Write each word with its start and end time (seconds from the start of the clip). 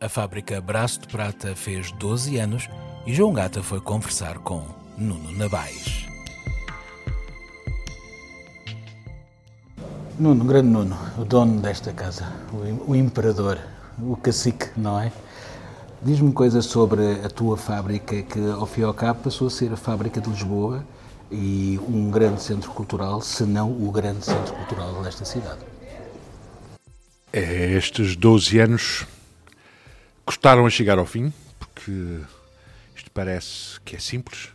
A 0.00 0.08
fábrica 0.08 0.60
Braço 0.60 1.00
de 1.00 1.08
Prata 1.08 1.56
fez 1.56 1.90
12 1.90 2.38
anos 2.38 2.68
e 3.04 3.12
João 3.12 3.32
Gata 3.32 3.64
foi 3.64 3.80
conversar 3.80 4.38
com 4.38 4.62
Nuno 4.96 5.32
Nabais. 5.32 6.06
Nuno, 10.16 10.44
grande 10.44 10.68
Nuno, 10.68 10.96
o 11.18 11.24
dono 11.24 11.60
desta 11.60 11.92
casa, 11.92 12.32
o, 12.52 12.92
o 12.92 12.94
imperador, 12.94 13.58
o 14.00 14.14
cacique, 14.14 14.68
não 14.76 15.00
é? 15.00 15.10
Diz-me 16.00 16.32
coisas 16.32 16.66
sobre 16.66 17.14
a 17.24 17.28
tua 17.28 17.56
fábrica 17.56 18.22
que, 18.22 18.50
ao 18.52 18.66
fim 18.66 18.82
e 18.82 18.84
ao 18.84 18.94
cabo, 18.94 19.24
passou 19.24 19.48
a 19.48 19.50
ser 19.50 19.72
a 19.72 19.76
fábrica 19.76 20.20
de 20.20 20.30
Lisboa 20.30 20.84
e 21.28 21.76
um 21.88 22.08
grande 22.08 22.40
centro 22.40 22.70
cultural, 22.70 23.20
se 23.20 23.42
não 23.42 23.72
o 23.72 23.90
grande 23.90 24.24
centro 24.24 24.54
cultural 24.54 25.02
desta 25.02 25.24
cidade. 25.24 25.58
É, 27.32 27.72
estes 27.72 28.14
12 28.14 28.60
anos 28.60 29.06
custaram 30.28 30.66
a 30.66 30.70
chegar 30.70 30.98
ao 30.98 31.06
fim, 31.06 31.32
porque 31.58 32.20
isto 32.94 33.10
parece 33.12 33.80
que 33.80 33.96
é 33.96 33.98
simples, 33.98 34.50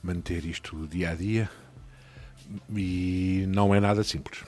manter 0.00 0.44
isto 0.44 0.86
dia 0.86 1.10
a 1.10 1.14
dia, 1.16 1.50
e 2.72 3.44
não 3.48 3.74
é 3.74 3.80
nada 3.80 4.04
simples. 4.04 4.44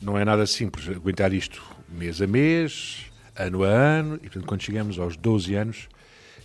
Não 0.00 0.16
é 0.16 0.24
nada 0.24 0.46
simples 0.46 0.88
aguentar 0.88 1.34
isto 1.34 1.62
mês 1.86 2.22
a 2.22 2.26
mês, 2.26 3.10
ano 3.36 3.62
a 3.62 3.68
ano, 3.68 4.14
e 4.14 4.20
portanto, 4.20 4.46
quando 4.46 4.62
chegamos 4.62 4.98
aos 4.98 5.18
12 5.18 5.54
anos, 5.54 5.88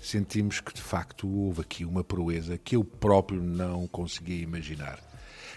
sentimos 0.02 0.60
que 0.60 0.74
de 0.74 0.82
facto 0.82 1.26
houve 1.26 1.62
aqui 1.62 1.86
uma 1.86 2.04
proeza 2.04 2.58
que 2.58 2.76
eu 2.76 2.84
próprio 2.84 3.42
não 3.42 3.88
conseguia 3.88 4.44
imaginar. 4.44 5.00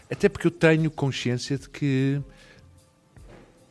Até 0.09 0.29
porque 0.29 0.46
eu 0.46 0.52
tenho 0.52 0.88
consciência 0.88 1.59
de 1.59 1.69
que 1.69 2.23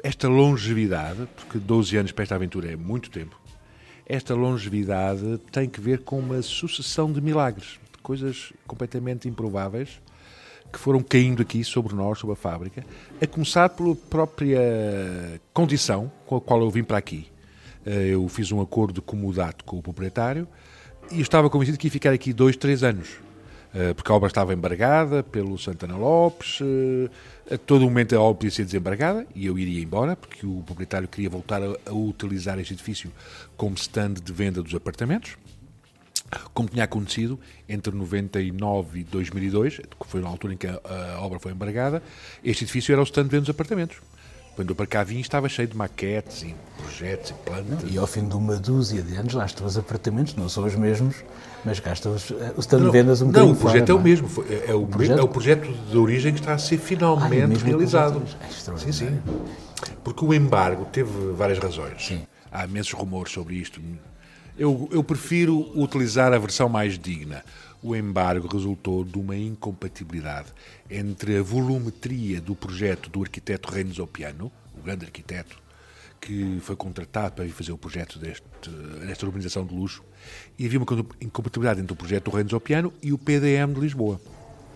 esta 0.03 0.27
longevidade, 0.27 1.29
porque 1.37 1.57
12 1.57 1.95
anos 1.95 2.11
para 2.11 2.23
esta 2.23 2.35
aventura 2.35 2.69
é 2.69 2.75
muito 2.75 3.09
tempo, 3.09 3.46
esta 4.07 4.33
longevidade 4.33 5.37
tem 5.51 5.67
que 5.67 5.81
ver 5.81 5.99
com 5.99 6.17
uma 6.17 6.41
sucessão 6.41 7.11
de 7.11 7.19
milagres, 7.19 7.77
de 7.91 7.97
coisas 8.01 8.53
completamente 8.65 9.27
improváveis 9.27 9.99
que 10.71 10.79
foram 10.79 11.01
caindo 11.01 11.41
aqui 11.41 11.63
sobre 11.63 11.93
nós, 11.95 12.19
sobre 12.19 12.33
a 12.33 12.35
fábrica, 12.35 12.85
a 13.21 13.27
começar 13.27 13.69
pela 13.69 13.95
própria 13.95 14.59
condição 15.53 16.11
com 16.25 16.35
a 16.35 16.41
qual 16.41 16.61
eu 16.61 16.69
vim 16.69 16.83
para 16.83 16.97
aqui. 16.97 17.27
Eh, 17.85 18.09
eu 18.09 18.27
fiz 18.27 18.51
um 18.51 18.61
acordo 18.61 19.01
comodato 19.01 19.63
com 19.63 19.77
o 19.77 19.81
proprietário 19.81 20.47
e 21.11 21.21
estava 21.21 21.49
convencido 21.49 21.77
que 21.77 21.87
ia 21.87 21.91
ficar 21.91 22.11
aqui 22.11 22.33
dois, 22.33 22.57
três 22.57 22.83
anos, 22.83 23.17
porque 23.95 24.11
a 24.11 24.15
obra 24.15 24.27
estava 24.27 24.53
embargada 24.53 25.23
pelo 25.23 25.57
Santana 25.57 25.95
Lopes, 25.95 26.59
eh, 26.61 27.53
a 27.53 27.57
todo 27.57 27.81
momento 27.81 28.15
a 28.15 28.21
obra 28.21 28.35
podia 28.35 28.51
ser 28.51 28.65
desembargada 28.65 29.25
e 29.35 29.45
eu 29.45 29.57
iria 29.57 29.83
embora, 29.83 30.15
porque 30.15 30.45
o 30.45 30.63
proprietário 30.65 31.07
queria 31.07 31.29
voltar 31.29 31.61
a, 31.61 31.93
utilizar 31.93 32.59
este 32.59 32.73
edifício 32.73 33.11
como 33.55 33.75
stand 33.75 34.15
de 34.15 34.33
venda 34.33 34.61
dos 34.61 34.73
apartamentos 34.73 35.37
como 36.53 36.67
tinha 36.67 36.83
acontecido 36.83 37.39
entre 37.69 37.95
99 37.95 38.99
e 38.99 39.03
2002, 39.05 39.77
que 39.77 40.07
foi 40.07 40.21
na 40.21 40.27
altura 40.27 40.53
em 40.53 40.57
que 40.57 40.67
a 40.67 41.19
obra 41.21 41.39
foi 41.39 41.53
embargada, 41.53 42.03
este 42.43 42.65
edifício 42.65 42.91
era 42.91 42.99
o 42.99 43.05
stand 43.05 43.23
de 43.23 43.29
venda 43.29 43.41
dos 43.45 43.49
apartamentos. 43.49 43.97
Quando 44.57 44.71
eu 44.71 44.75
para 44.75 44.87
cá 44.87 45.03
vim, 45.03 45.19
estava 45.19 45.47
cheio 45.47 45.67
de 45.67 45.77
maquetes 45.77 46.41
e 46.41 46.55
projetos 46.81 47.29
e 47.29 47.33
plantas. 47.35 47.91
E 47.91 47.95
ao 47.95 48.07
fim 48.07 48.27
de 48.27 48.35
uma 48.35 48.55
dúzia 48.55 49.03
de 49.03 49.15
anos, 49.15 49.35
lá 49.35 49.45
estão 49.45 49.67
os 49.67 49.77
apartamentos, 49.77 50.33
não 50.33 50.49
são 50.49 50.65
os 50.65 50.73
mesmos, 50.73 51.17
mas 51.63 51.79
cá 51.79 51.93
estão 51.93 52.15
os, 52.15 52.31
o 52.31 52.59
stand 52.59 52.85
de 52.85 52.89
vendas 52.89 53.21
um 53.21 53.27
bocadinho 53.27 53.51
Não, 53.51 53.55
o 53.55 53.61
projeto 53.61 53.85
fora, 53.85 53.91
é 53.91 53.95
o 53.95 53.99
é? 53.99 54.03
mesmo. 54.03 54.45
É, 54.49 54.71
é, 54.71 54.73
o, 54.73 54.81
o 54.81 54.87
projeto? 54.87 55.19
é 55.19 55.21
o 55.21 55.27
projeto 55.27 55.71
de 55.91 55.95
origem 55.95 56.33
que 56.33 56.39
está 56.39 56.55
a 56.55 56.57
ser 56.57 56.79
finalmente 56.79 57.61
ah, 57.61 57.65
realizado. 57.67 58.23
É 58.41 58.77
sim, 58.77 58.91
sim. 58.91 59.19
Porque 60.03 60.25
o 60.25 60.33
embargo 60.33 60.85
teve 60.85 61.11
várias 61.33 61.59
razões. 61.59 62.03
Sim. 62.03 62.23
Há 62.51 62.65
imensos 62.65 62.93
rumores 62.93 63.33
sobre 63.33 63.57
isto. 63.57 63.79
Eu, 64.57 64.89
eu 64.91 65.03
prefiro 65.03 65.71
utilizar 65.79 66.33
a 66.33 66.39
versão 66.39 66.67
mais 66.67 66.97
digna. 66.97 67.43
O 67.81 67.95
embargo 67.95 68.47
resultou 68.47 69.03
de 69.03 69.17
uma 69.17 69.35
incompatibilidade 69.35 70.47
entre 70.89 71.37
a 71.37 71.43
volumetria 71.43 72.41
do 72.41 72.55
projeto 72.55 73.09
do 73.09 73.21
arquiteto 73.21 73.71
Reinos 73.71 73.99
Opiano, 73.99 74.51
o 74.75 74.81
grande 74.81 75.05
arquiteto, 75.05 75.57
que 76.19 76.59
foi 76.61 76.75
contratado 76.75 77.35
para 77.35 77.45
vir 77.45 77.51
fazer 77.51 77.71
o 77.71 77.77
projeto 77.77 78.17
deste, 78.17 78.43
desta 79.05 79.25
urbanização 79.25 79.65
de 79.65 79.75
luxo, 79.75 80.03
e 80.57 80.65
havia 80.65 80.79
uma 80.79 81.05
incompatibilidade 81.21 81.79
entre 81.79 81.93
o 81.93 81.95
projeto 81.95 82.31
do 82.31 82.35
Reinos 82.35 82.53
Opiano 82.53 82.91
e 83.01 83.13
o 83.13 83.17
PDM 83.17 83.73
de 83.73 83.79
Lisboa. 83.79 84.19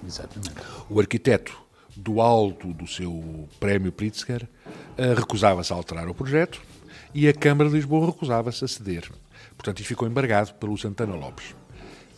Exatamente. 0.05 0.53
O 0.89 0.99
arquiteto, 0.99 1.59
do 1.95 2.21
alto 2.21 2.71
do 2.73 2.87
seu 2.87 3.49
prémio 3.59 3.91
Pritzker, 3.91 4.47
eh, 4.97 5.13
recusava-se 5.13 5.73
a 5.73 5.75
alterar 5.75 6.07
o 6.07 6.13
projeto 6.13 6.61
e 7.13 7.27
a 7.27 7.33
Câmara 7.33 7.69
de 7.69 7.75
Lisboa 7.75 8.07
recusava-se 8.07 8.63
a 8.63 8.67
ceder. 8.67 9.11
Portanto, 9.57 9.79
isto 9.79 9.89
ficou 9.89 10.07
embargado 10.07 10.53
pelo 10.55 10.77
Santana 10.77 11.15
Lopes. 11.15 11.60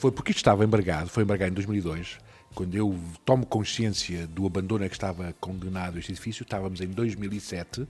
Foi 0.03 0.11
porque 0.11 0.31
isto 0.31 0.39
estava 0.39 0.65
embargado, 0.65 1.09
foi 1.09 1.23
embargado 1.23 1.51
em 1.51 1.53
2002, 1.53 2.17
quando 2.53 2.75
eu 2.75 2.93
tomo 3.23 3.45
consciência 3.45 4.27
do 4.27 4.45
abandono 4.45 4.83
a 4.83 4.89
que 4.89 4.95
estava 4.95 5.33
condenado 5.39 5.97
este 5.97 6.11
edifício, 6.11 6.43
estávamos 6.43 6.81
em 6.81 6.87
2007, 6.87 7.87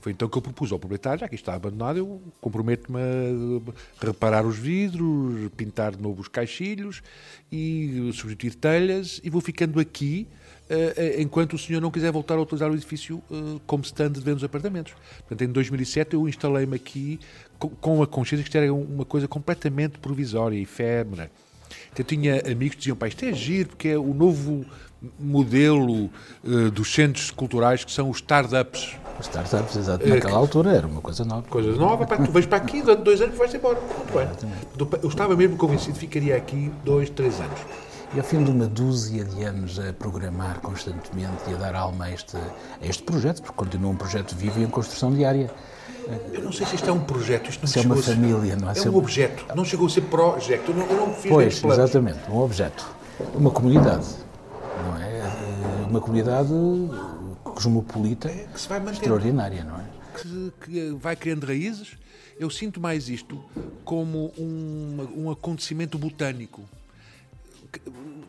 foi 0.00 0.12
então 0.12 0.26
que 0.26 0.38
eu 0.38 0.40
propus 0.40 0.72
ao 0.72 0.78
proprietário, 0.78 1.20
já 1.20 1.28
que 1.28 1.34
isto 1.34 1.42
está 1.42 1.52
abandonado, 1.52 1.98
eu 1.98 2.22
comprometo-me 2.40 2.98
a 2.98 4.06
reparar 4.06 4.46
os 4.46 4.56
vidros, 4.56 5.50
pintar 5.54 5.94
de 5.94 6.02
novo 6.02 6.22
os 6.22 6.28
caixilhos 6.28 7.02
e 7.52 8.10
substituir 8.14 8.54
telhas 8.54 9.20
e 9.22 9.28
vou 9.28 9.42
ficando 9.42 9.78
aqui 9.78 10.26
enquanto 11.18 11.54
o 11.54 11.58
senhor 11.58 11.80
não 11.80 11.90
quiser 11.90 12.10
voltar 12.10 12.34
a 12.34 12.40
utilizar 12.40 12.70
o 12.70 12.74
edifício 12.74 13.22
uh, 13.30 13.60
como 13.66 13.84
stand 13.84 14.12
de 14.12 14.20
venda 14.20 14.36
dos 14.36 14.44
apartamentos. 14.44 14.94
Portanto, 15.18 15.42
em 15.42 15.52
2007 15.52 16.14
eu 16.14 16.28
instalei-me 16.28 16.76
aqui 16.76 17.20
com, 17.58 18.02
a 18.02 18.06
consciência 18.06 18.42
que 18.42 18.48
isto 18.48 18.56
era 18.56 18.72
uma 18.72 19.04
coisa 19.04 19.28
completamente 19.28 19.98
provisória, 19.98 20.58
efêmera. 20.58 21.30
Eu 21.96 22.04
tinha 22.04 22.40
amigos 22.50 22.74
que 22.74 22.78
diziam, 22.78 22.96
pá, 22.96 23.06
isto 23.06 23.24
é 23.24 23.32
giro, 23.32 23.70
porque 23.70 23.88
é 23.88 23.98
o 23.98 24.12
novo 24.14 24.64
modelo 25.18 26.10
uh, 26.42 26.70
dos 26.70 26.92
centros 26.92 27.30
culturais 27.30 27.84
que 27.84 27.92
são 27.92 28.10
os 28.10 28.18
startups. 28.18 28.96
Os 29.20 29.26
startups, 29.26 29.76
exato. 29.76 30.08
Naquela 30.08 30.34
uh, 30.34 30.38
altura 30.38 30.72
era 30.72 30.86
uma 30.86 31.00
coisa 31.00 31.24
nova. 31.24 31.42
Coisa 31.42 31.72
nova, 31.72 32.06
pá, 32.06 32.16
tu 32.16 32.32
vais 32.32 32.46
para 32.46 32.58
aqui, 32.58 32.80
durante 32.80 33.02
dois 33.02 33.20
anos 33.20 33.36
vais 33.36 33.54
embora. 33.54 33.78
Muito 33.80 34.12
bem. 34.12 35.00
Eu 35.02 35.08
estava 35.08 35.36
mesmo 35.36 35.56
convencido 35.56 35.94
que 35.94 36.00
ficaria 36.00 36.36
aqui 36.36 36.72
dois, 36.84 37.10
três 37.10 37.38
anos. 37.40 37.60
E 38.14 38.18
ao 38.20 38.24
fim 38.24 38.44
de 38.44 38.50
uma 38.52 38.68
dúzia 38.68 39.24
de 39.24 39.42
anos 39.42 39.76
a 39.76 39.92
programar 39.92 40.60
constantemente 40.60 41.50
e 41.50 41.54
a 41.54 41.56
dar 41.56 41.74
alma 41.74 42.04
a 42.04 42.12
este, 42.12 42.36
a 42.36 42.86
este 42.86 43.02
projeto, 43.02 43.42
porque 43.42 43.56
continua 43.56 43.90
um 43.90 43.96
projeto 43.96 44.36
vivo 44.36 44.60
e 44.60 44.62
em 44.62 44.68
construção 44.68 45.12
diária. 45.12 45.50
Eu 46.32 46.42
não 46.42 46.52
sei 46.52 46.64
se 46.64 46.76
isto 46.76 46.88
é 46.88 46.92
um 46.92 47.00
projeto, 47.00 47.50
isto 47.50 47.62
não 47.62 47.66
se 47.66 47.80
é 47.80 47.82
uma 47.82 47.96
família, 47.96 48.54
não 48.54 48.70
é? 48.70 48.78
É 48.78 48.88
um 48.88 48.96
objeto, 48.96 49.44
não 49.56 49.64
chegou 49.64 49.88
a 49.88 49.90
ser 49.90 50.02
projeto, 50.02 50.68
eu 50.68 50.76
não, 50.76 50.86
eu 50.86 50.96
não 50.96 51.12
fiz 51.12 51.28
Pois, 51.28 51.64
exatamente, 51.64 52.30
um 52.30 52.38
objeto. 52.38 52.88
Uma 53.34 53.50
comunidade, 53.50 54.06
não 54.84 54.96
é? 54.96 55.18
é 55.18 55.86
uma 55.88 56.00
comunidade 56.00 56.52
cosmopolita 57.42 58.28
é, 58.28 58.46
que 58.52 58.60
se 58.60 58.68
vai 58.68 58.80
extraordinária, 58.92 59.64
não 59.64 59.76
é? 59.76 59.84
Que, 60.20 60.52
que, 60.64 60.90
vai 61.00 61.16
criando 61.16 61.46
raízes. 61.46 61.96
Eu 62.38 62.48
sinto 62.48 62.80
mais 62.80 63.08
isto 63.08 63.42
como 63.84 64.32
um, 64.38 65.08
um 65.16 65.30
acontecimento 65.32 65.98
botânico 65.98 66.62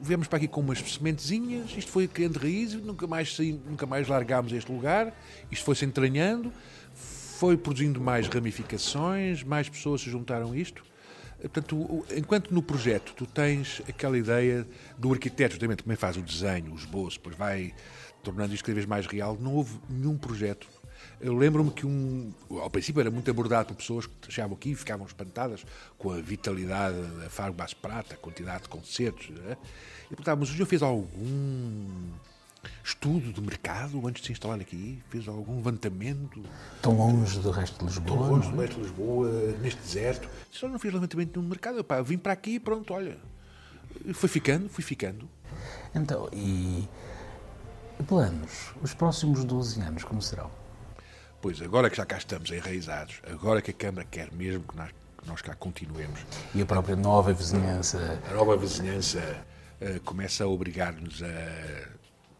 viemos 0.06 0.28
para 0.28 0.38
aqui 0.38 0.48
com 0.48 0.62
umas 0.62 0.80
sementezinhas, 0.80 1.72
isto 1.76 1.92
foi 1.92 2.08
criando 2.08 2.38
raízes, 2.38 2.82
nunca 2.82 3.08
mais, 3.08 3.38
nunca 3.68 3.86
mais 3.88 4.08
largámos 4.08 4.54
este 4.54 4.72
lugar, 4.72 5.12
isto 5.52 5.66
foi 5.66 5.76
se 5.76 5.84
entranhando, 5.84 6.54
foi 6.94 7.58
produzindo 7.58 8.00
mais 8.00 8.28
ramificações, 8.28 9.44
mais 9.44 9.68
pessoas 9.68 10.02
se 10.02 10.10
juntaram 10.10 10.52
a 10.52 10.58
isto. 10.58 10.84
Portanto, 11.42 12.06
enquanto 12.16 12.54
no 12.54 12.62
projeto 12.62 13.14
tu 13.16 13.26
tens 13.26 13.82
aquela 13.90 14.18
ideia 14.18 14.68
do 14.98 15.12
arquiteto, 15.12 15.54
justamente 15.54 15.84
também 15.84 15.98
faz 15.98 16.16
o 16.18 16.22
desenho, 16.22 16.72
o 16.72 16.76
esboço, 16.76 17.18
depois 17.18 17.36
vai 17.36 17.74
tornando 18.24 18.54
isto 18.54 18.64
cada 18.64 18.76
vez 18.76 18.86
mais 18.86 19.06
real, 19.06 19.38
não 19.40 19.54
houve 19.54 19.80
nenhum 19.90 20.18
projeto 20.18 20.68
eu 21.20 21.34
lembro-me 21.34 21.72
que 21.72 21.86
um, 21.86 22.32
ao 22.62 22.70
princípio 22.70 23.00
era 23.00 23.10
muito 23.10 23.30
abordado 23.30 23.68
por 23.70 23.76
pessoas 23.76 24.06
que 24.06 24.32
chegavam 24.32 24.56
aqui 24.56 24.72
e 24.72 24.76
ficavam 24.76 25.06
espantadas 25.06 25.66
com 25.98 26.12
a 26.12 26.22
vitalidade 26.22 27.02
da 27.20 27.30
Faro 27.30 27.54
Bas 27.54 27.74
Prata, 27.74 28.16
a 28.16 28.18
quantidade 28.18 28.64
de 28.64 28.70
concertos. 28.70 29.30
Né? 29.30 29.58
E 30.06 30.10
perguntava, 30.10 30.40
mas 30.40 30.50
o 30.50 30.54
senhor 30.54 30.66
fez 30.66 30.82
algum 30.82 32.12
estudo 32.84 33.32
de 33.32 33.42
mercado 33.42 34.06
antes 34.06 34.22
de 34.22 34.28
se 34.28 34.32
instalar 34.34 34.60
aqui? 34.60 35.02
Fez 35.10 35.28
algum 35.28 35.58
levantamento? 35.58 36.44
Tão 36.82 36.98
longe 36.98 37.40
do 37.40 37.52
resto 37.52 37.80
de 37.80 37.86
Lisboa? 37.86 38.18
Tão 38.18 38.30
longe 38.30 38.52
do 38.52 38.62
é? 38.62 38.66
resto 38.66 38.76
de 38.76 38.82
Lisboa, 38.82 39.30
neste 39.62 39.82
deserto. 39.82 40.30
Só 40.52 40.68
não 40.68 40.80
fiz 40.80 40.94
levantamento 40.94 41.42
no 41.42 41.48
mercado. 41.48 41.84
Pá, 41.84 42.02
vim 42.02 42.18
para 42.18 42.34
aqui 42.34 42.56
e 42.56 42.60
pronto, 42.60 42.94
olha. 42.94 43.18
Foi 44.14 44.28
ficando, 44.28 44.68
fui 44.68 44.84
ficando. 44.84 45.30
Então, 45.94 46.30
e 46.34 46.88
planos? 48.08 48.74
Os 48.82 48.94
próximos 48.94 49.44
12 49.44 49.82
anos, 49.82 50.04
como 50.04 50.22
serão? 50.22 50.65
Pois, 51.46 51.62
agora 51.62 51.92
que 51.92 51.98
já 51.98 52.08
cá 52.08 52.18
estamos 52.18 52.50
enraizados, 52.50 53.22
agora 53.32 53.62
que 53.62 53.70
a 53.70 53.74
Câmara 53.76 54.04
quer 54.10 54.32
mesmo 54.32 54.64
que 54.64 54.76
nós, 54.76 54.90
que 54.90 55.28
nós 55.28 55.44
cá 55.44 55.54
continuemos. 55.54 56.20
E 56.56 56.62
a 56.64 56.66
própria 56.66 56.96
nova 56.96 57.32
vizinhança. 57.34 58.20
A 58.28 58.34
nova 58.34 58.58
vizinhança 58.58 59.20
uh, 59.80 60.00
começa 60.00 60.44
a 60.44 60.48
obrigar-nos 60.48 61.22
a 61.22 61.88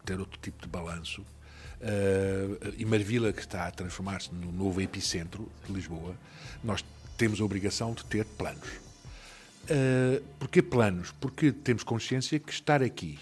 ter 0.04 0.18
outro 0.18 0.36
tipo 0.40 0.60
de 0.60 0.66
balanço. 0.66 1.20
Uh, 1.22 2.74
e 2.76 2.84
Marvila, 2.84 3.32
que 3.32 3.42
está 3.42 3.68
a 3.68 3.70
transformar-se 3.70 4.34
no 4.34 4.50
novo 4.50 4.80
epicentro 4.80 5.48
de 5.64 5.72
Lisboa, 5.72 6.16
nós 6.64 6.84
temos 7.16 7.40
a 7.40 7.44
obrigação 7.44 7.94
de 7.94 8.04
ter 8.06 8.24
planos. 8.24 8.68
Uh, 9.70 10.20
porquê 10.40 10.60
planos? 10.60 11.12
Porque 11.20 11.52
temos 11.52 11.84
consciência 11.84 12.40
que 12.40 12.50
estar 12.50 12.82
aqui, 12.82 13.20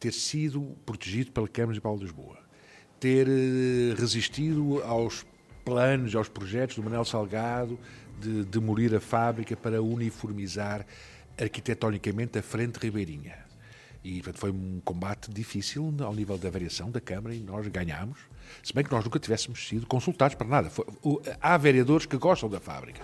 ter 0.00 0.14
sido 0.14 0.74
protegido 0.86 1.32
pela 1.32 1.46
Câmara 1.46 1.66
Municipal 1.66 1.98
de 1.98 2.04
Lisboa, 2.04 2.41
ter 3.02 3.26
uh, 3.26 4.00
resistido 4.00 4.80
aos 4.84 5.26
planos, 5.64 6.14
aos 6.14 6.28
projetos 6.28 6.76
do 6.76 6.84
Manuel 6.84 7.04
Salgado 7.04 7.76
de 8.20 8.44
demolir 8.44 8.94
a 8.94 9.00
fábrica 9.00 9.56
para 9.56 9.82
uniformizar 9.82 10.86
arquitetonicamente 11.36 12.38
a 12.38 12.42
frente 12.42 12.78
ribeirinha. 12.78 13.44
E 14.04 14.16
portanto, 14.16 14.38
foi 14.38 14.50
um 14.50 14.80
combate 14.84 15.30
difícil 15.30 15.94
ao 16.00 16.14
nível 16.14 16.36
da 16.36 16.50
variação 16.50 16.90
da 16.90 17.00
Câmara 17.00 17.34
e 17.34 17.40
nós 17.40 17.66
ganhámos, 17.68 18.18
se 18.62 18.72
bem 18.74 18.84
que 18.84 18.90
nós 18.90 19.04
nunca 19.04 19.18
tivéssemos 19.18 19.66
sido 19.68 19.86
consultados 19.86 20.34
para 20.34 20.46
nada. 20.46 20.70
Foi, 20.70 20.84
o, 21.02 21.20
há 21.40 21.56
vereadores 21.56 22.06
que 22.06 22.16
gostam 22.16 22.48
da 22.48 22.58
fábrica. 22.58 23.00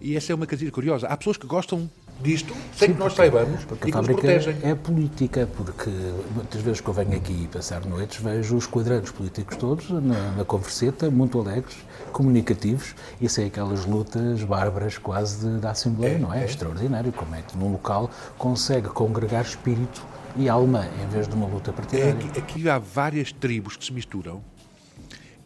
E 0.00 0.16
essa 0.16 0.32
é 0.32 0.34
uma 0.34 0.46
coisa 0.46 0.70
curiosa. 0.70 1.06
Há 1.06 1.16
pessoas 1.16 1.36
que 1.36 1.46
gostam 1.46 1.90
disto, 2.20 2.52
sem 2.74 2.88
Sim, 2.88 2.94
que 2.94 3.00
nós 3.00 3.14
saibamos, 3.14 3.64
porque 3.64 3.88
e 3.88 3.90
a 3.90 3.92
fábrica 3.92 4.28
é 4.62 4.74
política, 4.74 5.48
porque 5.56 5.90
muitas 6.34 6.60
vezes 6.62 6.80
que 6.80 6.88
eu 6.88 6.94
venho 6.94 7.16
aqui 7.16 7.48
passar 7.52 7.84
noites, 7.84 8.20
vejo 8.20 8.56
os 8.56 8.66
quadrantes 8.66 9.12
políticos 9.12 9.56
todos 9.56 9.88
na, 9.90 10.32
na 10.32 10.44
converseta, 10.44 11.10
muito 11.10 11.38
alegres, 11.40 11.76
comunicativos, 12.12 12.94
e 13.20 13.28
sei 13.28 13.46
aquelas 13.46 13.84
lutas 13.84 14.42
bárbaras 14.42 14.98
quase 14.98 15.46
de, 15.46 15.60
da 15.60 15.70
Assembleia, 15.70 16.14
é, 16.14 16.18
não 16.18 16.32
é? 16.32 16.42
é? 16.42 16.44
Extraordinário 16.44 17.12
como 17.12 17.34
é 17.34 17.42
que 17.42 17.56
num 17.56 17.70
local 17.72 18.10
consegue 18.36 18.88
congregar 18.88 19.44
espírito 19.44 20.04
e 20.38 20.48
alma 20.48 20.88
em 21.02 21.08
vez 21.08 21.26
de 21.26 21.34
uma 21.34 21.46
luta 21.46 21.72
partidária. 21.72 22.12
Aqui, 22.12 22.38
aqui 22.38 22.68
há 22.68 22.78
várias 22.78 23.32
tribos 23.32 23.76
que 23.76 23.84
se 23.84 23.92
misturam 23.92 24.42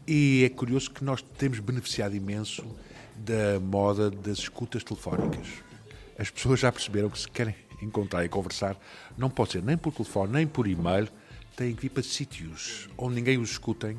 e 0.06 0.42
é 0.44 0.48
curioso 0.50 0.90
que 0.90 1.02
nós 1.02 1.22
temos 1.22 1.60
beneficiado 1.60 2.14
imenso 2.14 2.62
da 3.16 3.58
moda 3.58 4.10
das 4.10 4.38
escutas 4.38 4.84
telefónicas. 4.84 5.46
As 6.18 6.28
pessoas 6.28 6.60
já 6.60 6.70
perceberam 6.70 7.08
que 7.08 7.18
se 7.18 7.28
querem 7.28 7.54
encontrar 7.80 8.22
e 8.24 8.28
conversar, 8.28 8.76
não 9.16 9.30
pode 9.30 9.52
ser 9.52 9.62
nem 9.62 9.78
por 9.78 9.92
telefone, 9.92 10.32
nem 10.32 10.46
por 10.46 10.66
e-mail, 10.66 11.08
têm 11.56 11.74
que 11.74 11.86
ir 11.86 11.90
para 11.90 12.02
sítios 12.02 12.88
onde 12.98 13.14
ninguém 13.14 13.38
os 13.38 13.52
escutem, 13.52 13.98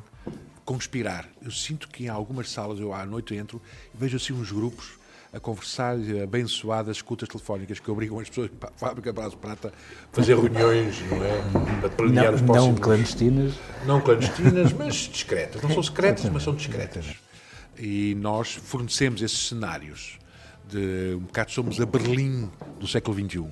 conspirar. 0.64 1.28
Eu 1.42 1.50
sinto 1.50 1.88
que 1.88 2.04
em 2.04 2.08
algumas 2.08 2.50
salas, 2.50 2.78
eu 2.78 2.94
à 2.94 3.04
noite 3.04 3.34
entro 3.34 3.60
e 3.92 3.98
vejo 3.98 4.16
assim 4.16 4.32
uns 4.32 4.52
grupos 4.52 4.92
a 5.34 5.40
conversar, 5.40 5.96
abençoadas 6.22 6.98
escutas 6.98 7.28
telefónicas 7.28 7.80
que 7.80 7.90
obrigam 7.90 8.20
as 8.20 8.28
pessoas 8.28 8.50
para 8.58 8.70
a 8.70 8.72
fábrica 8.72 9.12
Braço 9.12 9.36
Prata 9.36 9.68
a 9.68 10.14
fazer 10.14 10.36
reuniões, 10.36 11.00
não 11.10 11.24
é? 11.24 11.80
Para 11.80 11.90
planear 11.90 12.26
não, 12.26 12.34
os 12.34 12.42
próximos... 12.42 12.68
Não 12.68 12.74
clandestinas. 12.76 13.54
Não 13.84 14.00
clandestinas, 14.00 14.72
mas 14.72 14.94
discretas. 14.94 15.60
Não 15.60 15.70
são 15.70 15.82
secretas, 15.82 16.30
mas 16.30 16.42
são 16.44 16.54
discretas. 16.54 17.16
E 17.76 18.14
nós 18.14 18.54
fornecemos 18.54 19.20
esses 19.22 19.48
cenários. 19.48 20.18
De, 20.68 21.14
um 21.16 21.24
bocado 21.24 21.50
somos 21.50 21.80
a 21.80 21.84
Berlim 21.84 22.50
do 22.78 22.86
século 22.86 23.18
XXI 23.18 23.44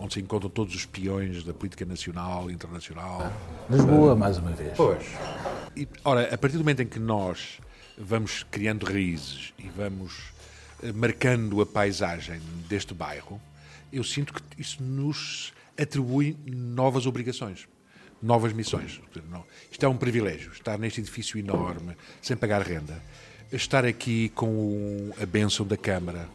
onde 0.00 0.14
se 0.14 0.20
encontram 0.20 0.48
todos 0.48 0.74
os 0.74 0.86
peões 0.86 1.44
da 1.44 1.52
política 1.52 1.84
nacional 1.84 2.50
e 2.50 2.54
internacional. 2.54 3.30
Lisboa, 3.68 4.16
mais 4.16 4.38
uma 4.38 4.50
vez. 4.50 4.72
Pois. 4.74 5.04
E, 5.76 5.86
ora, 6.02 6.34
a 6.34 6.38
partir 6.38 6.56
do 6.56 6.60
momento 6.60 6.80
em 6.80 6.86
que 6.86 6.98
nós 6.98 7.60
vamos 7.98 8.46
criando 8.50 8.86
raízes 8.86 9.52
e 9.58 9.68
vamos 9.68 10.32
marcando 10.94 11.60
a 11.60 11.66
paisagem 11.66 12.40
deste 12.68 12.94
bairro, 12.94 13.40
eu 13.92 14.04
sinto 14.04 14.34
que 14.34 14.42
isso 14.58 14.82
nos 14.82 15.52
atribui 15.78 16.36
novas 16.46 17.06
obrigações, 17.06 17.68
novas 18.22 18.52
missões. 18.52 19.00
Isto 19.70 19.86
é 19.86 19.88
um 19.88 19.96
privilégio, 19.96 20.52
estar 20.52 20.78
neste 20.78 21.00
edifício 21.00 21.38
enorme, 21.38 21.96
sem 22.20 22.36
pagar 22.36 22.62
renda, 22.62 23.02
estar 23.52 23.84
aqui 23.84 24.28
com 24.30 25.10
a 25.20 25.26
bênção 25.26 25.66
da 25.66 25.76
Câmara. 25.76 26.28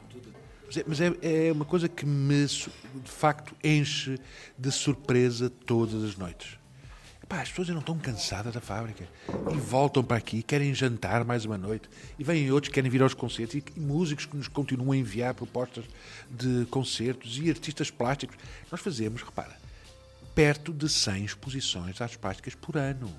Mas 0.87 0.99
é, 0.99 1.13
é 1.21 1.51
uma 1.51 1.63
coisa 1.63 1.87
que 1.87 2.05
me, 2.05 2.45
de 2.45 3.11
facto, 3.11 3.55
enche 3.63 4.19
de 4.57 4.71
surpresa 4.71 5.49
todas 5.49 6.03
as 6.03 6.17
noites. 6.17 6.57
Epá, 7.25 7.41
as 7.41 7.49
pessoas 7.49 7.69
não 7.69 7.79
estão 7.79 7.97
cansadas 7.97 8.53
da 8.53 8.61
fábrica 8.61 9.03
e 9.51 9.57
voltam 9.57 10.03
para 10.03 10.15
aqui, 10.15 10.43
querem 10.43 10.75
jantar 10.75 11.25
mais 11.25 11.43
uma 11.43 11.57
noite 11.57 11.89
e 12.19 12.23
vêm 12.23 12.51
outros 12.51 12.69
que 12.69 12.75
querem 12.75 12.91
vir 12.91 13.01
aos 13.01 13.15
concertos 13.15 13.55
e, 13.55 13.63
e 13.75 13.79
músicos 13.79 14.27
que 14.27 14.37
nos 14.37 14.47
continuam 14.47 14.91
a 14.91 14.97
enviar 14.97 15.33
propostas 15.33 15.85
de 16.29 16.67
concertos 16.67 17.39
e 17.39 17.49
artistas 17.49 17.89
plásticos. 17.89 18.37
Nós 18.71 18.79
fazemos, 18.79 19.23
repara, 19.23 19.57
perto 20.35 20.71
de 20.71 20.87
100 20.87 21.25
exposições 21.25 21.95
de 21.95 22.03
artes 22.03 22.17
plásticas 22.17 22.53
por 22.53 22.77
ano. 22.77 23.11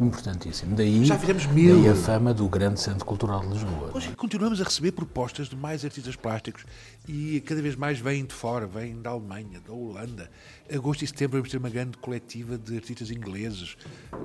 Importantíssimo. 0.00 0.76
Daí, 0.76 1.04
Já 1.04 1.18
fizemos 1.18 1.46
mil. 1.46 1.80
Daí 1.80 1.88
a 1.88 1.94
fama 1.94 2.34
do 2.34 2.46
grande 2.48 2.80
centro 2.80 3.04
cultural 3.04 3.40
de 3.40 3.48
Lisboa. 3.48 3.88
Pois, 3.92 4.06
continuamos 4.14 4.60
a 4.60 4.64
receber 4.64 4.92
propostas 4.92 5.48
de 5.48 5.56
mais 5.56 5.84
artistas 5.84 6.14
plásticos 6.16 6.64
e 7.08 7.40
cada 7.40 7.62
vez 7.62 7.76
mais 7.76 7.98
vêm 7.98 8.24
de 8.24 8.34
fora, 8.34 8.66
vêm 8.66 9.00
da 9.00 9.10
Alemanha, 9.10 9.60
da 9.66 9.72
Holanda. 9.72 10.30
Agosto 10.72 11.02
e 11.02 11.06
setembro 11.06 11.38
vamos 11.38 11.50
ter 11.50 11.56
uma 11.56 11.70
grande 11.70 11.96
coletiva 11.96 12.58
de 12.58 12.76
artistas 12.76 13.10
ingleses, 13.10 13.76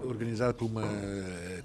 organizada 0.04 0.54
por 0.54 0.66
uma 0.66 0.84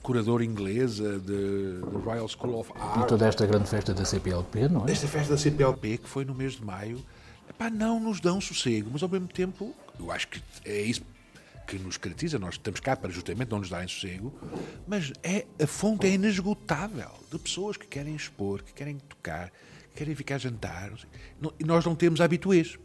curadora 0.02 0.44
inglesa 0.44 1.18
de 1.18 1.80
Royal 2.04 2.28
School 2.28 2.60
of 2.60 2.72
Art. 2.78 3.04
E 3.04 3.06
toda 3.08 3.26
esta 3.26 3.44
grande 3.44 3.68
festa 3.68 3.92
da 3.92 4.04
CPLP, 4.04 4.68
não 4.68 4.86
é? 4.86 4.92
Esta 4.92 5.08
festa 5.08 5.32
da 5.32 5.38
CPLP, 5.38 5.98
que 5.98 6.08
foi 6.08 6.24
no 6.24 6.34
mês 6.34 6.52
de 6.52 6.64
maio, 6.64 7.02
epá, 7.50 7.68
não 7.70 7.98
nos 7.98 8.20
dão 8.20 8.40
sossego, 8.40 8.90
mas 8.92 9.02
ao 9.02 9.08
mesmo 9.08 9.26
tempo, 9.26 9.74
eu 9.98 10.12
acho 10.12 10.28
que 10.28 10.40
é 10.64 10.82
isso 10.82 11.02
que 11.66 11.78
nos 11.78 11.96
caracteriza, 11.96 12.38
nós 12.38 12.54
estamos 12.54 12.80
cá 12.80 12.96
para 12.96 13.10
justamente 13.10 13.50
não 13.50 13.58
nos 13.58 13.68
darem 13.68 13.88
sossego, 13.88 14.32
mas 14.86 15.12
é, 15.22 15.44
a 15.60 15.66
fonte 15.66 16.06
é 16.06 16.10
inesgotável 16.10 17.10
de 17.30 17.38
pessoas 17.38 17.76
que 17.76 17.86
querem 17.86 18.14
expor, 18.14 18.62
que 18.62 18.72
querem 18.72 18.98
tocar, 18.98 19.50
que 19.92 19.98
querem 19.98 20.14
ficar 20.14 20.36
a 20.36 20.38
jantar. 20.38 20.92
e 21.58 21.64
nós 21.64 21.84
não 21.84 21.94
temos 21.94 22.20
habituês. 22.20 22.78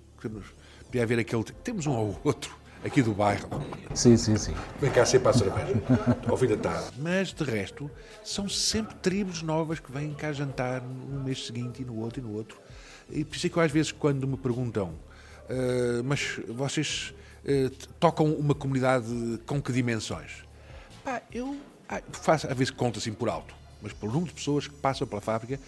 Podia 0.85 1.03
haver 1.03 1.19
aquele. 1.19 1.43
Temos 1.43 1.85
um 1.85 1.91
ou 1.91 2.19
outro 2.23 2.55
aqui 2.83 3.01
do 3.01 3.13
bairro. 3.13 3.49
Sim, 3.93 4.17
sim, 4.17 4.37
sim. 4.37 4.53
Vem 4.79 4.91
cá 4.91 5.05
sempre 5.05 5.29
a 5.29 5.33
cerveja, 5.33 5.81
ao 6.27 6.35
fim 6.35 6.47
da 6.47 6.57
tarde. 6.57 6.91
Mas, 6.97 7.33
de 7.33 7.43
resto, 7.43 7.89
são 8.23 8.49
sempre 8.49 8.95
tribos 8.95 9.41
novas 9.41 9.79
que 9.79 9.91
vêm 9.91 10.13
cá 10.13 10.33
jantar 10.33 10.81
no 10.81 11.23
mês 11.23 11.45
seguinte 11.45 11.81
e 11.81 11.85
no 11.85 11.97
outro 11.99 12.19
e 12.19 12.23
no 12.23 12.33
outro. 12.33 12.59
E 13.09 13.23
por 13.23 13.35
isso 13.35 13.47
é 13.47 13.49
que 13.49 13.57
eu, 13.57 13.63
às 13.63 13.71
vezes, 13.71 13.91
quando 13.91 14.27
me 14.27 14.37
perguntam, 14.37 14.89
uh, 14.89 16.03
mas 16.03 16.39
vocês 16.47 17.13
tocam 17.99 18.25
uma 18.33 18.53
comunidade 18.53 19.07
com 19.45 19.61
que 19.61 19.71
dimensões? 19.71 20.43
Pá, 21.03 21.21
eu 21.31 21.57
ah, 21.89 22.01
faço, 22.11 22.47
às 22.47 22.57
vezes 22.57 22.71
conto 22.71 22.99
assim 22.99 23.11
por 23.11 23.27
alto, 23.27 23.53
mas 23.81 23.91
pelo 23.91 24.11
número 24.11 24.29
de 24.29 24.35
pessoas 24.35 24.67
que 24.67 24.73
passam 24.75 25.07
pela 25.07 25.21
fábrica, 25.21 25.59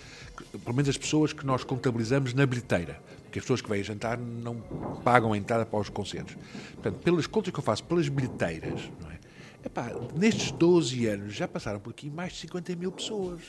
pelo 0.64 0.75
menos 0.75 0.90
as 0.90 0.98
pessoas 0.98 1.34
que 1.34 1.46
nós 1.46 1.64
contabilizamos 1.64 2.34
na 2.34 2.46
bilheteira, 2.46 3.02
porque 3.24 3.39
as 3.39 3.44
pessoas 3.46 3.62
que 3.62 3.70
vêm 3.70 3.84
jantar 3.84 4.18
não 4.18 4.62
pagam 5.03 5.34
a 5.34 5.38
entrada 5.38 5.65
para 5.65 5.80
os 5.80 5.89
concertos. 5.89 6.36
Portanto, 6.75 7.00
pelas 7.03 7.27
contas 7.27 7.51
que 7.51 7.60
eu 7.60 7.63
faço, 7.63 7.84
pelas 7.84 8.08
bilheteiras, 8.08 8.89
não 9.01 9.12
é? 9.12 9.20
Epá, 9.65 9.92
nestes 10.15 10.51
12 10.51 11.08
anos 11.08 11.34
já 11.34 11.48
passaram 11.48 11.80
por 11.80 11.92
aqui 11.92 12.10
mais 12.10 12.34
de 12.34 12.39
50 12.39 12.75
mil 12.75 12.92
pessoas. 12.92 13.39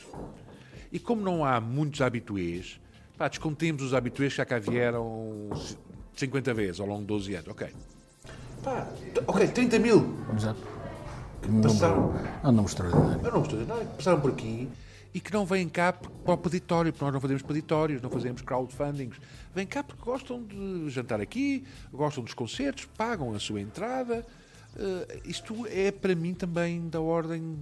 E 0.91 0.97
como 0.97 1.21
não 1.21 1.43
há 1.43 1.59
muitos 1.59 2.01
habituês, 2.01 2.79
pá, 3.17 3.27
descontemos 3.27 3.83
os 3.83 3.93
habituês 3.93 4.33
que 4.33 4.37
já 4.37 4.45
cá 4.45 4.57
vieram 4.57 5.49
50 6.15 6.53
vezes 6.53 6.79
ao 6.79 6.87
longo 6.87 7.01
de 7.01 7.07
12 7.07 7.35
anos. 7.35 7.47
Ok, 7.49 7.67
Pá, 8.65 8.87
ok, 9.27 9.47
30 9.47 9.77
mil. 9.77 10.15
Exato. 10.35 10.59
Passaram. 11.61 12.15
É 12.43 12.47
um 12.47 12.51
número 12.51 12.65
extraordinário. 12.65 13.13
É 13.13 13.17
um 13.19 13.21
número 13.21 13.41
extraordinário. 13.41 13.87
Passaram 13.89 14.19
por 14.19 14.31
aqui 14.31 14.67
e 15.13 15.19
que 15.19 15.31
não 15.31 15.45
vêm 15.45 15.69
cá 15.69 15.93
para 15.93 16.33
o 16.33 16.37
peditório, 16.37 16.91
porque 16.91 17.05
nós 17.05 17.13
não 17.13 17.21
fazemos 17.21 17.43
peditórios, 17.43 18.01
não 18.01 18.09
fazemos 18.09 18.41
crowdfundings. 18.41 19.17
Vêm 19.53 19.67
cá 19.67 19.83
porque 19.83 20.03
gostam 20.03 20.43
de 20.43 20.89
jantar 20.89 21.21
aqui, 21.21 21.63
gostam 21.93 22.23
dos 22.23 22.33
concertos, 22.33 22.85
pagam 22.97 23.35
a 23.35 23.39
sua 23.39 23.61
entrada. 23.61 24.25
Uh, 24.75 25.29
isto 25.29 25.67
é 25.67 25.91
para 25.91 26.15
mim 26.15 26.33
também 26.33 26.89
da 26.89 26.99
ordem 26.99 27.55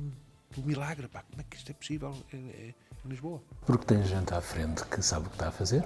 do 0.55 0.63
milagre. 0.63 1.09
Pá. 1.09 1.21
Como 1.29 1.41
é 1.41 1.45
que 1.49 1.57
isto 1.57 1.69
é 1.69 1.73
possível 1.73 2.15
em, 2.31 2.37
em 2.37 2.75
Lisboa? 3.05 3.41
Porque 3.65 3.85
tem 3.85 4.01
gente 4.05 4.33
à 4.33 4.39
frente 4.39 4.85
que 4.85 5.01
sabe 5.01 5.27
o 5.27 5.29
que 5.29 5.35
está 5.35 5.49
a 5.49 5.51
fazer. 5.51 5.83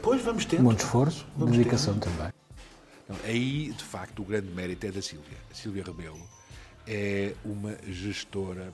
Pois 0.00 0.22
vamos 0.22 0.44
ter. 0.44 0.62
Muito 0.62 0.78
esforço, 0.78 1.26
vamos 1.36 1.56
dedicação 1.56 1.98
tendo. 1.98 2.32
Aí, 3.24 3.72
de 3.72 3.84
facto, 3.84 4.22
o 4.22 4.24
grande 4.24 4.48
mérito 4.48 4.86
é 4.86 4.90
da 4.90 5.02
Sílvia. 5.02 5.38
A 5.50 5.54
Sílvia 5.54 5.84
Rebelo 5.84 6.20
é 6.86 7.34
uma 7.44 7.76
gestora 7.86 8.72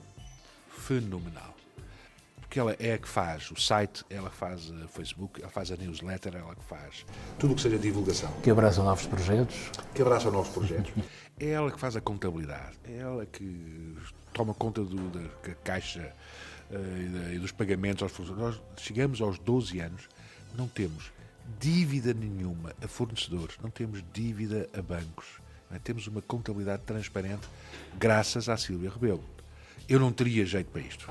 fenomenal. 0.69 1.55
Porque 2.39 2.59
ela 2.59 2.75
é 2.79 2.93
a 2.93 2.97
que 2.97 3.07
faz 3.07 3.51
o 3.51 3.55
site, 3.61 4.03
ela 4.09 4.31
faz 4.31 4.71
o 4.71 4.87
Facebook, 4.87 5.39
ela 5.39 5.51
faz 5.51 5.71
a 5.71 5.75
newsletter, 5.75 6.35
ela 6.35 6.55
que 6.55 6.63
faz 6.63 7.05
tudo 7.37 7.53
o 7.53 7.55
que 7.55 7.61
seja 7.61 7.77
divulgação. 7.77 8.31
Que 8.41 8.49
abraça 8.49 8.81
novos 8.81 9.05
projetos. 9.05 9.55
Que 9.93 10.01
abraça 10.01 10.31
novos 10.31 10.49
projetos. 10.49 10.91
é 11.39 11.49
ela 11.49 11.71
que 11.71 11.79
faz 11.79 11.95
a 11.95 12.01
contabilidade, 12.01 12.75
é 12.85 12.97
ela 12.97 13.23
que 13.27 13.95
toma 14.33 14.55
conta 14.55 14.83
do, 14.83 15.09
da 15.09 15.53
caixa 15.63 16.11
uh, 16.71 17.33
e 17.33 17.37
dos 17.37 17.51
pagamentos 17.51 18.01
aos 18.01 18.11
funcionários. 18.11 18.59
Nós 18.71 18.83
chegamos 18.83 19.21
aos 19.21 19.37
12 19.37 19.79
anos, 19.79 20.09
não 20.57 20.67
temos 20.67 21.11
dívida 21.59 22.13
nenhuma 22.13 22.73
a 22.83 22.87
fornecedores, 22.87 23.55
não 23.63 23.69
temos 23.69 24.03
dívida 24.13 24.67
a 24.77 24.81
bancos. 24.81 25.27
É? 25.71 25.79
Temos 25.79 26.07
uma 26.07 26.21
contabilidade 26.21 26.83
transparente 26.83 27.47
graças 27.97 28.49
à 28.49 28.57
Sílvia 28.57 28.89
Rebelo. 28.89 29.23
eu 29.87 29.99
não 29.99 30.11
teria 30.11 30.45
jeito 30.45 30.69
para 30.71 30.81
isto. 30.81 31.09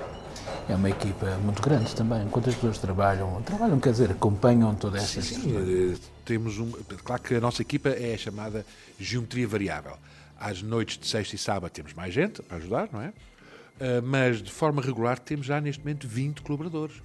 É 0.69 0.75
uma 0.75 0.91
equipa 0.91 1.37
muito 1.39 1.61
grande 1.63 1.95
também. 1.95 2.29
Quantas 2.29 2.55
pessoas 2.55 2.79
trabalham? 2.79 3.41
Trabalham, 3.43 3.81
quer 3.81 3.93
dizer, 3.93 4.11
acompanham 4.11 4.75
toda 4.75 4.99
essa 4.99 5.21
sim, 5.23 5.41
sim. 5.41 5.97
Temos 6.25 6.59
um. 6.59 6.71
Claro 7.05 7.23
que 7.23 7.35
a 7.35 7.41
nossa 7.41 7.63
equipa 7.63 7.89
é 7.89 8.17
chamada 8.17 8.65
geometria 8.99 9.49
variável. 9.49 9.97
Às 10.39 10.63
noites 10.63 10.99
de 10.99 11.07
sexta 11.07 11.35
e 11.35 11.39
sábado 11.39 11.73
temos 11.73 11.93
mais 11.95 12.15
gente 12.15 12.43
para 12.43 12.59
ajudar, 12.59 12.89
não 12.93 13.01
é? 13.01 13.09
Uh, 13.09 14.03
mas 14.05 14.43
de 14.43 14.51
forma 14.51 14.83
regular 14.83 15.19
temos 15.19 15.47
já 15.47 15.61
neste 15.61 15.81
momento 15.81 16.07
20 16.07 16.43
colaboradores. 16.43 16.97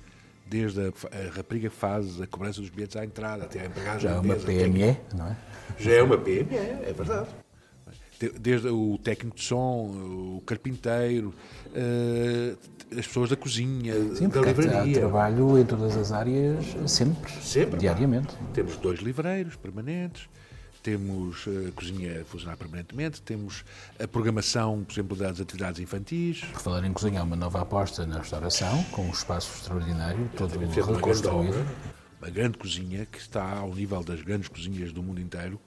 Desde 0.46 0.82
a, 0.82 0.88
a 0.88 1.36
rapariga 1.36 1.70
que 1.70 1.76
faz 1.76 2.22
a 2.22 2.28
cobrança 2.28 2.62
dos 2.62 2.70
bilhetes 2.70 2.96
à 2.96 3.06
entrada 3.06 3.46
até 3.46 3.62
a 3.62 3.66
empregada. 3.66 4.00
Já 4.00 4.12
é 4.12 4.20
uma 4.20 4.36
PME, 4.36 4.98
não 5.16 5.28
é? 5.28 5.38
Já 5.80 5.92
é 5.92 6.04
uma 6.04 6.18
PME, 6.18 6.56
é 6.56 6.94
verdade 6.96 7.30
desde 8.40 8.68
o 8.70 8.98
técnico 8.98 9.36
de 9.36 9.44
som, 9.44 10.38
o 10.38 10.44
carpinteiro, 10.46 11.34
uh, 11.70 12.58
as 12.98 13.08
pessoas 13.08 13.30
da 13.30 13.36
cozinha, 13.36 13.94
Sim, 14.16 14.30
da 14.30 14.42
livraria. 14.42 14.98
Há 14.98 15.00
trabalho 15.00 15.60
em 15.60 15.66
todas 15.66 15.98
as 15.98 16.12
áreas 16.12 16.64
sempre, 16.88 17.32
sempre 17.42 17.80
diariamente. 17.80 18.36
Temos 18.54 18.78
dois 18.78 19.00
livreiros 19.00 19.56
permanentes, 19.56 20.30
temos 20.84 21.46
a 21.48 21.72
cozinha 21.72 22.22
a 22.22 22.26
funcionar 22.26 22.58
permanentemente, 22.58 23.22
temos 23.22 23.64
a 23.98 24.08
programação, 24.08 24.84
por 24.84 24.92
exemplo, 24.92 25.18
das 25.18 25.40
atividades 25.40 25.80
infantis. 25.80 26.42
Por 26.42 26.62
falar 26.62 26.86
em 26.86 26.92
cozinha, 26.92 27.22
há 27.22 27.24
uma 27.24 27.38
nova 27.38 27.62
aposta 27.62 28.06
na 28.06 28.20
restauração, 28.20 28.84
com 28.92 29.04
um 29.08 29.12
espaço 29.12 29.56
extraordinário, 29.56 30.30
todo 30.36 30.60
reconstruído. 30.60 31.56
Uma, 31.56 31.66
uma 32.22 32.30
grande 32.30 32.58
cozinha 32.58 33.06
que 33.06 33.18
está 33.18 33.60
ao 33.60 33.74
nível 33.74 34.04
das 34.04 34.22
grandes 34.22 34.50
cozinhas 34.50 34.92
do 34.92 35.02
mundo 35.02 35.22
inteiro 35.22 35.60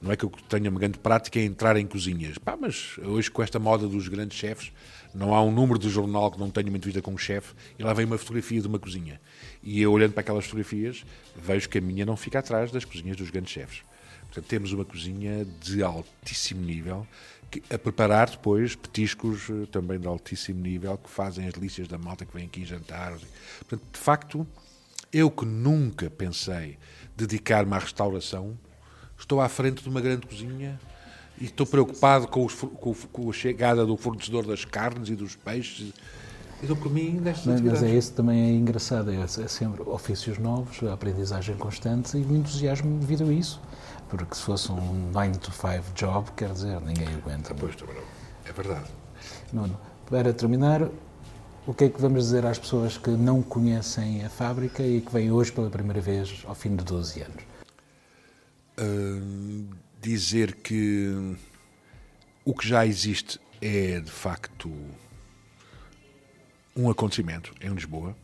não 0.00 0.12
é 0.12 0.16
que 0.16 0.24
eu 0.24 0.30
tenha 0.48 0.68
uma 0.70 0.78
grande 0.78 0.98
prática 0.98 1.38
em 1.38 1.46
entrar 1.46 1.76
em 1.76 1.86
cozinhas. 1.86 2.36
Pá, 2.36 2.56
mas 2.60 2.98
hoje, 2.98 3.30
com 3.30 3.42
esta 3.42 3.58
moda 3.58 3.88
dos 3.88 4.06
grandes 4.06 4.36
chefes, 4.36 4.70
não 5.14 5.34
há 5.34 5.42
um 5.42 5.50
número 5.50 5.78
de 5.78 5.88
jornal 5.88 6.30
que 6.30 6.38
não 6.38 6.50
tenha 6.50 6.68
uma 6.68 6.76
entrevista 6.76 7.00
com 7.00 7.12
um 7.12 7.18
chefe 7.18 7.54
e 7.78 7.82
lá 7.82 7.92
vem 7.94 8.04
uma 8.04 8.18
fotografia 8.18 8.60
de 8.60 8.68
uma 8.68 8.78
cozinha. 8.78 9.20
E 9.62 9.80
eu, 9.80 9.90
olhando 9.90 10.12
para 10.12 10.20
aquelas 10.20 10.44
fotografias, 10.44 11.04
vejo 11.34 11.68
que 11.68 11.78
a 11.78 11.80
minha 11.80 12.04
não 12.04 12.16
fica 12.16 12.38
atrás 12.38 12.70
das 12.70 12.84
cozinhas 12.84 13.16
dos 13.16 13.30
grandes 13.30 13.52
chefes. 13.52 13.82
Portanto, 14.34 14.50
temos 14.50 14.72
uma 14.72 14.84
cozinha 14.84 15.46
de 15.60 15.80
altíssimo 15.80 16.60
nível, 16.60 17.06
que, 17.48 17.62
a 17.72 17.78
preparar 17.78 18.28
depois 18.28 18.74
petiscos 18.74 19.48
eh, 19.48 19.66
também 19.70 19.96
de 19.96 20.08
altíssimo 20.08 20.60
nível, 20.60 20.98
que 20.98 21.08
fazem 21.08 21.46
as 21.46 21.52
delícias 21.52 21.86
da 21.86 21.96
malta 21.96 22.26
que 22.26 22.34
vem 22.34 22.46
aqui 22.46 22.64
jantar. 22.64 23.16
Portanto, 23.60 23.82
de 23.92 23.98
facto, 23.98 24.44
eu 25.12 25.30
que 25.30 25.46
nunca 25.46 26.10
pensei 26.10 26.76
dedicar-me 27.16 27.72
à 27.74 27.78
restauração, 27.78 28.58
estou 29.16 29.40
à 29.40 29.48
frente 29.48 29.84
de 29.84 29.88
uma 29.88 30.00
grande 30.00 30.26
cozinha 30.26 30.80
e 31.40 31.44
estou 31.44 31.64
preocupado 31.64 32.26
com, 32.26 32.44
os, 32.44 32.54
com, 32.54 32.92
com, 32.92 33.30
a 33.30 33.32
chegada 33.32 33.86
do 33.86 33.96
fornecedor 33.96 34.44
das 34.44 34.64
carnes 34.64 35.10
e 35.10 35.14
dos 35.14 35.36
peixes. 35.36 35.92
Então, 36.64 36.76
por 36.76 36.90
mim, 36.90 37.20
nestas 37.20 37.46
mas, 37.46 37.60
mas 37.60 37.82
é 37.82 37.90
isso 37.90 38.12
também 38.12 38.40
é 38.40 38.50
engraçado, 38.54 39.10
é, 39.10 39.16
é, 39.16 39.26
sempre 39.26 39.82
ofícios 39.82 40.38
novos, 40.38 40.82
aprendizagem 40.90 41.54
constante 41.56 42.16
e 42.16 42.22
o 42.22 42.34
entusiasmo 42.34 42.98
devido 42.98 43.24
a 43.24 43.32
isso. 43.32 43.60
Porque 44.08 44.34
se 44.34 44.40
fosse 44.40 44.72
um 44.72 45.10
9 45.12 45.38
to 45.38 45.52
5 45.52 45.92
job, 45.94 46.30
quer 46.34 46.52
dizer, 46.52 46.80
ninguém 46.80 47.08
aguenta. 47.08 47.52
Ah, 47.52 47.56
pois, 47.58 47.76
é 48.46 48.52
verdade. 48.52 48.86
Nuno, 49.52 49.78
para 50.08 50.32
terminar, 50.32 50.88
o 51.66 51.74
que 51.74 51.84
é 51.84 51.88
que 51.90 52.00
vamos 52.00 52.24
dizer 52.24 52.46
às 52.46 52.58
pessoas 52.58 52.96
que 52.96 53.10
não 53.10 53.42
conhecem 53.42 54.24
a 54.24 54.30
fábrica 54.30 54.82
e 54.82 55.02
que 55.02 55.12
vêm 55.12 55.30
hoje 55.30 55.52
pela 55.52 55.68
primeira 55.68 56.00
vez 56.00 56.44
ao 56.46 56.54
fim 56.54 56.74
de 56.74 56.82
12 56.82 57.20
anos? 57.20 57.54
dizer 60.00 60.56
que 60.56 61.36
o 62.44 62.52
que 62.52 62.68
já 62.68 62.84
existe 62.84 63.40
é 63.60 64.00
de 64.00 64.10
facto 64.10 64.70
um 66.76 66.90
acontecimento 66.90 67.54
em 67.60 67.70
Lisboa, 67.70 68.16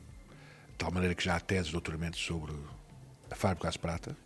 de 0.71 0.75
tal 0.78 0.90
maneira 0.90 1.14
que 1.14 1.25
já 1.25 1.37
há 1.37 1.40
teses 1.40 1.66
de 1.66 1.73
doutoramento 1.73 2.19
sobre 2.19 2.52
a 3.30 3.35
fábrica 3.35 3.71
de 3.71 3.78
prata, 3.78 4.16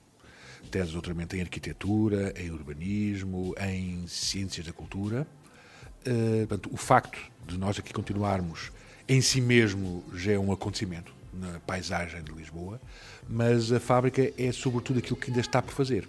teses 0.71 0.89
de 0.89 0.95
doutoramento 0.95 1.37
em 1.37 1.43
arquitetura, 1.43 2.33
em 2.37 2.51
urbanismo, 2.51 3.55
em 3.61 4.07
ciências 4.07 4.67
da 4.67 4.73
cultura. 4.73 5.27
Uh, 6.07 6.47
portanto, 6.47 6.71
o 6.73 6.77
facto 6.77 7.19
de 7.47 7.59
nós 7.59 7.79
aqui 7.79 7.93
continuarmos 7.93 8.71
em 9.07 9.21
si 9.21 9.41
mesmo 9.41 10.03
já 10.15 10.33
é 10.33 10.39
um 10.39 10.53
acontecimento 10.53 11.15
na 11.33 11.61
paisagem 11.61 12.23
de 12.23 12.33
Lisboa, 12.33 12.81
mas 13.29 13.73
a 13.73 13.81
fábrica 13.81 14.33
é 14.39 14.53
sobretudo 14.53 15.01
aquilo 15.01 15.17
que 15.17 15.31
ainda 15.31 15.41
está 15.41 15.61
por 15.61 15.75
fazer. 15.75 16.09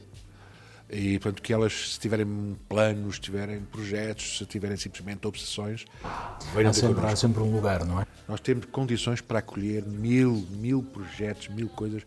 E, 0.90 1.18
portanto, 1.20 1.42
que 1.42 1.52
elas, 1.52 1.94
se 1.94 2.00
tiverem 2.00 2.56
planos, 2.70 3.16
se 3.16 3.22
tiverem 3.22 3.60
projetos, 3.62 4.38
se 4.38 4.46
tiverem 4.46 4.78
simplesmente 4.78 5.26
obsessões, 5.28 5.86
há 6.70 6.74
sempre, 6.74 7.06
há 7.06 7.16
sempre 7.16 7.42
um 7.42 7.52
lugar, 7.52 7.84
não 7.84 8.00
é? 8.00 8.05
Nós 8.28 8.40
temos 8.40 8.66
condições 8.66 9.22
para 9.22 9.40
acolher 9.40 9.84
mil, 9.86 10.46
mil 10.52 10.82
projetos, 10.82 11.48
mil 11.50 11.70
coisas. 11.70 12.04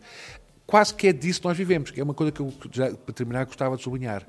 Quase 0.65 0.93
que 0.93 1.07
é 1.07 1.13
disso 1.13 1.41
que 1.41 1.47
nós 1.47 1.57
vivemos, 1.57 1.91
que 1.91 1.99
é 1.99 2.03
uma 2.03 2.13
coisa 2.13 2.31
que 2.31 2.39
eu, 2.39 2.53
já, 2.71 2.91
para 2.91 3.13
terminar, 3.13 3.45
gostava 3.45 3.77
de 3.77 3.83
sublinhar. 3.83 4.27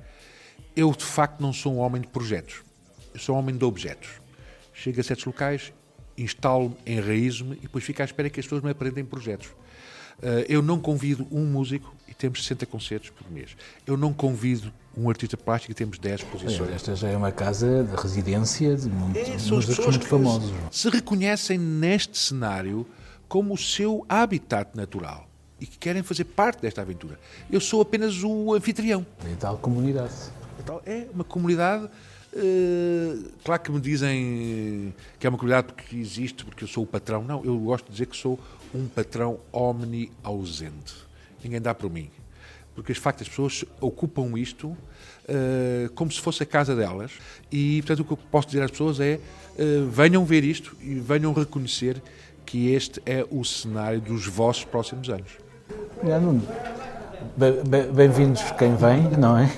Eu, 0.75 0.93
de 0.93 1.05
facto, 1.05 1.41
não 1.41 1.53
sou 1.53 1.75
um 1.75 1.79
homem 1.79 2.01
de 2.01 2.09
projetos. 2.09 2.63
Eu 3.13 3.21
sou 3.21 3.35
um 3.35 3.39
homem 3.39 3.57
de 3.57 3.65
objetos. 3.65 4.09
Chego 4.73 5.01
a 5.01 5.03
certos 5.03 5.27
locais, 5.27 5.73
instalo-me, 6.17 6.77
enraizo-me 6.87 7.57
e 7.57 7.61
depois 7.61 7.85
fico 7.85 8.01
à 8.03 8.05
espera 8.05 8.31
que 8.31 8.41
as 8.41 8.47
pessoas 8.47 8.63
me 8.63 8.71
aprendem 8.71 9.05
projetos. 9.05 9.49
Eh, 10.23 10.47
eu 10.49 10.63
não 10.63 10.79
convido 10.79 11.27
um 11.31 11.45
músico 11.45 11.95
e 12.09 12.15
temos 12.15 12.43
60 12.43 12.67
concertos 12.67 13.11
por 13.11 13.31
mês. 13.31 13.57
Eu 13.87 13.97
não 13.97 14.13
convido 14.13 14.73
um 14.97 15.09
artista 15.09 15.37
plástico 15.37 15.73
e 15.73 15.75
temos 15.75 15.99
10 15.99 16.25
posições. 16.25 16.71
Esta 16.73 16.95
já 16.95 17.09
é 17.09 17.17
uma 17.17 17.33
casa 17.33 17.85
de 17.85 17.97
residência 18.01 18.77
de 18.77 18.89
muito, 18.89 19.19
é, 19.19 19.37
músicos 19.51 19.87
muito 19.87 20.07
famosos. 20.07 20.53
Se 20.71 20.89
reconhecem 20.91 21.59
neste 21.59 22.19
cenário 22.19 22.87
como 23.29 23.55
o 23.55 23.59
seu 23.59 24.05
habitat 24.09 24.77
natural 24.77 25.29
e 25.61 25.67
que 25.67 25.79
querem 25.79 26.03
fazer 26.03 26.25
parte 26.25 26.63
desta 26.63 26.81
aventura. 26.81 27.19
Eu 27.51 27.61
sou 27.61 27.81
apenas 27.81 28.23
o 28.23 28.55
anfitrião. 28.55 29.07
E 29.31 29.37
tal 29.37 29.59
comunidade. 29.59 30.15
É 30.85 31.07
uma 31.15 31.25
comunidade 31.25 31.89
Uh, 32.33 33.29
claro 33.45 33.61
que 33.61 33.73
me 33.73 33.81
dizem 33.81 34.95
que 35.19 35.27
é 35.27 35.31
uma 35.31 35.37
comunidade 35.37 35.73
porque 35.73 35.97
existe, 35.97 36.45
porque 36.45 36.65
eu 36.65 36.69
sou 36.69 36.85
o 36.85 36.87
patrão. 36.87 37.25
Não, 37.25 37.45
eu 37.45 37.59
gosto 37.59 37.87
de 37.87 37.93
dizer 37.93 38.07
que 38.07 38.17
sou 38.17 38.39
um 38.75 38.87
patrão 38.87 39.41
omni-ausente. 39.53 40.95
Ninguém 41.43 41.61
dá 41.61 41.75
por 41.75 41.91
mim. 41.91 42.11
Porque, 42.75 42.93
de 42.93 43.01
facto, 43.01 43.23
as 43.23 43.29
pessoas 43.29 43.65
ocupam 43.81 44.39
isto 44.39 44.69
uh, 44.69 45.91
como 45.95 46.11
se 46.11 46.21
fosse 46.21 46.43
a 46.43 46.47
casa 46.47 46.75
delas. 46.77 47.13
E, 47.51 47.83
portanto, 47.83 48.01
o 48.01 48.05
que 48.05 48.13
eu 48.13 48.17
posso 48.31 48.49
dizer 48.49 48.63
às 48.63 48.71
pessoas 48.71 49.01
é 49.01 49.19
uh, 49.59 49.89
venham 49.91 50.25
ver 50.25 50.45
isto 50.45 50.77
e 50.81 50.95
venham 50.95 51.33
reconhecer 51.33 52.01
que 52.47 52.71
este 52.71 53.03
é 53.05 53.27
o 53.31 53.45
cenário 53.45 54.01
dos 54.01 54.27
vossos 54.27 54.65
próximos 54.65 55.09
anos. 55.09 55.31
Obrigado, 55.97 56.23
Nuno. 56.23 56.80
Bem-vindos 57.95 58.43
quem 58.53 58.75
vem, 58.77 59.03
não 59.19 59.37
é? 59.37 59.49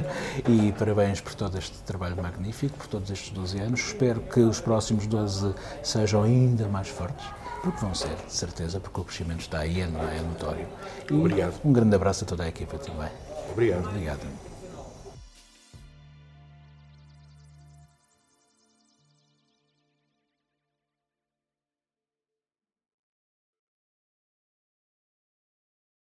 e 0.48 0.72
parabéns 0.72 1.20
por 1.20 1.34
todo 1.34 1.58
este 1.58 1.76
trabalho 1.82 2.16
magnífico, 2.16 2.76
por 2.76 2.86
todos 2.86 3.10
estes 3.10 3.30
12 3.30 3.58
anos. 3.60 3.80
Espero 3.80 4.20
que 4.20 4.40
os 4.40 4.60
próximos 4.60 5.06
12 5.06 5.54
sejam 5.82 6.22
ainda 6.22 6.66
mais 6.68 6.88
fortes, 6.88 7.26
porque 7.62 7.80
vão 7.80 7.94
ser, 7.94 8.14
de 8.26 8.32
certeza, 8.32 8.80
porque 8.80 9.00
o 9.00 9.04
crescimento 9.04 9.40
está 9.40 9.60
aí, 9.60 9.80
é, 9.80 9.84
é 9.84 10.22
notório. 10.22 10.66
E 11.10 11.14
Obrigado. 11.14 11.54
Um 11.64 11.72
grande 11.72 11.96
abraço 11.96 12.24
a 12.24 12.26
toda 12.26 12.44
a 12.44 12.48
equipa 12.48 12.78
também. 12.78 13.08
Obrigado. 13.52 13.88
Obrigado. 13.88 14.45